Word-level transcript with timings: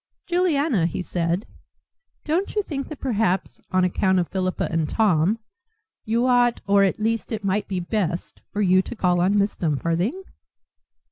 "Juliana," 0.25 0.87
he 0.87 1.03
said, 1.03 1.45
"don't 2.25 2.55
you 2.55 2.63
think 2.63 2.87
that 2.89 2.99
perhaps, 2.99 3.61
on 3.69 3.83
account 3.83 4.17
of 4.17 4.29
Philippa 4.29 4.67
and 4.71 4.89
Tom, 4.89 5.37
you 6.05 6.25
ought 6.25 6.59
or 6.65 6.81
at 6.83 6.97
least 6.99 7.31
it 7.31 7.43
might 7.45 7.67
be 7.67 7.79
best 7.79 8.41
for 8.51 8.63
you 8.63 8.81
to 8.81 8.95
call 8.95 9.21
on 9.21 9.37
Miss 9.37 9.55
Dumfarthing?" 9.55 10.23